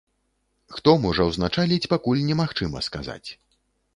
[0.77, 3.29] Хто можа ўзначаліць пакуль не магчыма сказаць.